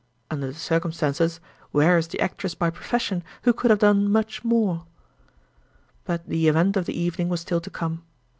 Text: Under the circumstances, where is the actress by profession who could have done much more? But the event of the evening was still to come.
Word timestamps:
Under 0.31 0.47
the 0.47 0.55
circumstances, 0.55 1.39
where 1.69 1.95
is 1.95 2.07
the 2.07 2.19
actress 2.19 2.55
by 2.55 2.71
profession 2.71 3.23
who 3.43 3.53
could 3.53 3.69
have 3.69 3.77
done 3.77 4.11
much 4.11 4.43
more? 4.43 4.87
But 6.05 6.27
the 6.27 6.47
event 6.47 6.75
of 6.75 6.87
the 6.87 6.99
evening 6.99 7.29
was 7.29 7.41
still 7.41 7.61
to 7.61 7.69
come. 7.69 8.01